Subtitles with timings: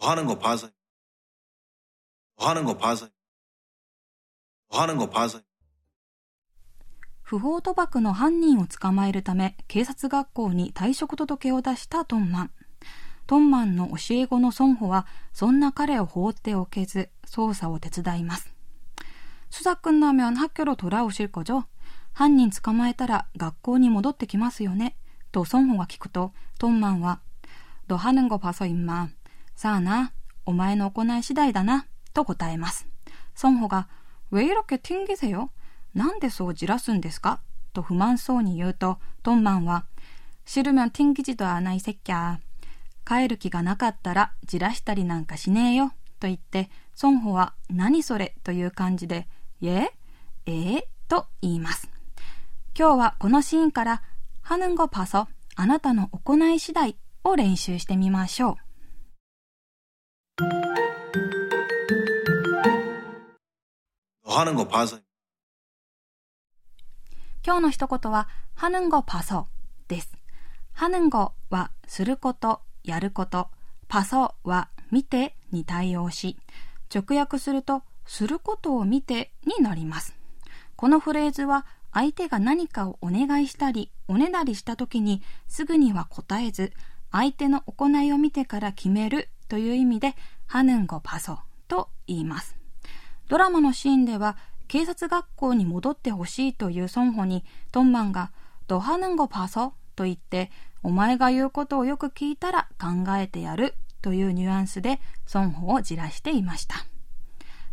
[0.00, 0.68] 너 하는 거 봐서
[2.36, 3.08] 너 하는 거 봐서
[4.70, 5.40] 너 하는 거 봐서
[7.22, 12.50] 不法賭博の犯人を捕まえるため警察学校に退職届を出したトンマン
[13.26, 18.52] トンマンの教え子のソンホはそんな彼を放っておけず捜査を手伝います
[19.50, 21.64] 수사끝나면학교로돌아오실거죠
[22.12, 24.96] 犯人捕まえたら学校に戻ってきますよね
[25.30, 27.20] とソンホが聞くとトンマンは
[27.88, 29.08] 너하는거봐서임마
[29.54, 30.12] さあな
[30.46, 32.86] お前の行い次第だなと答えます
[33.34, 33.88] ソンホが
[34.32, 35.48] 왜이렇게튕기세요
[35.94, 37.40] なんでそうじらすんですか
[37.72, 39.84] と不満そうに言うと、トンマンは、
[40.44, 42.38] 知る면튕기지도않아이새끼야
[43.05, 45.93] 帰る気がなかったらじらしたりなんかしねえよ。
[46.19, 46.69] と言って
[47.01, 49.27] 孫保は何それという感じで
[49.61, 49.91] え？
[50.45, 50.51] え？
[50.51, 51.89] ー、と言います。
[52.77, 54.01] 今日はこのシーンから
[54.41, 58.55] ハヌンゴパソあなたの行い次第を練習してみましょう。
[67.45, 69.47] 今日の一言はハヌンゴパソ
[69.87, 70.11] です。
[70.71, 73.49] ハヌンゴはすることやること、
[73.87, 76.37] パソは見てに対応し、
[76.93, 80.15] 直訳すると、することを見てになります。
[80.75, 86.73] このフレーズは、相手が何かをお願いしたり、おねだりした時に、すぐには答えず、
[87.11, 90.15] 相手の行いを見てから決めるという意味で、
[90.47, 92.55] ハヌンゴパソと言います。
[93.29, 98.31] ドラマのシーンでは、警察学校に戻ってほしいという損保に、トンマンが、
[98.67, 100.50] ドハヌンゴパソと言って
[100.82, 106.86] お前が言うことをよく聞いたら考えてやるというニュアンスでソンホをじらしていました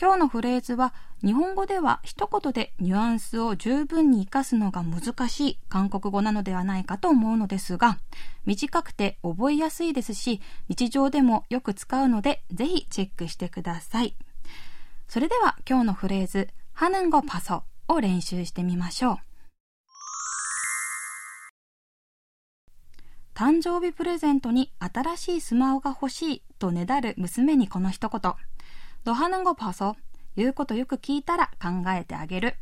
[0.00, 7.98] 今日のフレーズは日本語では一言でニュアンスを十分に活かすのが難しい韓国語なのではないかと思うのですが
[8.46, 14.14] 短くて覚えやすいですし日常でもよく使うのでぜひチェックしてください
[15.08, 19.16] それでは今日のフレーズ하는거봐서を練習してみましょう。
[23.43, 28.35] 誕生日プレゼントに新しいスマホが欲しいとねだる娘にこの一言。
[29.03, 29.97] ドハナゴパソ。
[30.37, 32.55] 言うことよく聞いたら考えてあげる。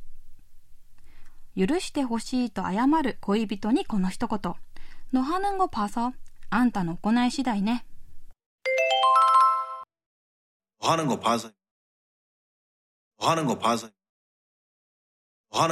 [1.56, 4.56] 許してほしいと謝る恋人にこの一言。
[5.14, 6.14] ドハナゴパソ。
[6.50, 7.86] あんたの行い次第ね。
[10.80, 11.52] お花ごパーサ。
[13.20, 13.78] お花ごパ。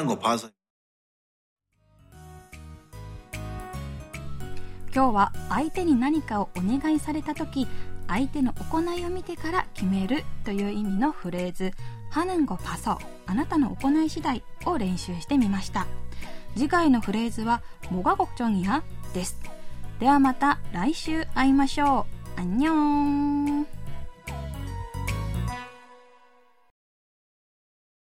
[0.06, 0.59] ごパー。
[4.94, 7.68] 今日は相手に何かをお願いされた時
[8.08, 11.72] 相手の行いを見てから決めるという意味のフレーズ
[12.10, 12.98] 「ハヌンゴパソ
[13.28, 15.86] あなたの行い次第」を練習してみました。
[16.56, 17.62] 次回のフレーズは
[17.92, 18.84] 「モガゴチョンア」
[19.14, 19.40] です。
[20.00, 22.08] ではまた来週会いましょ
[22.38, 22.40] う。
[22.40, 23.79] アンニョン。